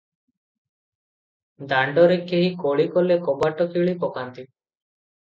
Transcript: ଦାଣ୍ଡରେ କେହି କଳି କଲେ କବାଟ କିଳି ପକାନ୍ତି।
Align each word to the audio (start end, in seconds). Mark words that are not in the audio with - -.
ଦାଣ୍ଡରେ 1.73 2.17
କେହି 2.31 2.47
କଳି 2.63 2.85
କଲେ 2.95 3.17
କବାଟ 3.27 3.67
କିଳି 3.75 3.93
ପକାନ୍ତି। 4.05 4.47